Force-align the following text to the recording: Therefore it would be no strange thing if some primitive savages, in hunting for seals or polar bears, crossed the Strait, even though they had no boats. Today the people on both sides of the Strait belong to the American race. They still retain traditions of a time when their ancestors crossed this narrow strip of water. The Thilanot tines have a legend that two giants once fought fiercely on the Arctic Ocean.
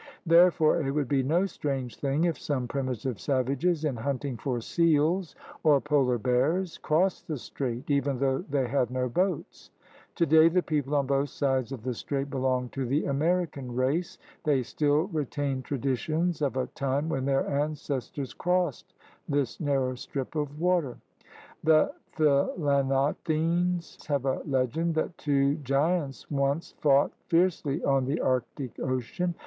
Therefore 0.25 0.81
it 0.81 0.89
would 0.89 1.07
be 1.07 1.21
no 1.21 1.45
strange 1.45 1.95
thing 1.95 2.23
if 2.23 2.39
some 2.41 2.67
primitive 2.67 3.19
savages, 3.19 3.85
in 3.85 3.97
hunting 3.97 4.35
for 4.35 4.59
seals 4.59 5.35
or 5.61 5.79
polar 5.79 6.17
bears, 6.17 6.79
crossed 6.79 7.27
the 7.27 7.37
Strait, 7.37 7.83
even 7.87 8.17
though 8.17 8.39
they 8.49 8.67
had 8.67 8.89
no 8.89 9.07
boats. 9.07 9.69
Today 10.15 10.49
the 10.49 10.63
people 10.63 10.95
on 10.95 11.05
both 11.05 11.29
sides 11.29 11.71
of 11.71 11.83
the 11.83 11.93
Strait 11.93 12.31
belong 12.31 12.69
to 12.69 12.83
the 12.83 13.05
American 13.05 13.75
race. 13.75 14.17
They 14.43 14.63
still 14.63 15.01
retain 15.03 15.61
traditions 15.61 16.41
of 16.41 16.57
a 16.57 16.65
time 16.73 17.07
when 17.07 17.25
their 17.25 17.47
ancestors 17.47 18.33
crossed 18.33 18.95
this 19.29 19.59
narrow 19.59 19.93
strip 19.93 20.33
of 20.33 20.59
water. 20.59 20.97
The 21.63 21.93
Thilanot 22.17 23.17
tines 23.23 24.03
have 24.07 24.25
a 24.25 24.41
legend 24.47 24.95
that 24.95 25.19
two 25.19 25.57
giants 25.57 26.31
once 26.31 26.73
fought 26.79 27.11
fiercely 27.27 27.83
on 27.83 28.05
the 28.05 28.19
Arctic 28.19 28.79
Ocean. 28.79 29.35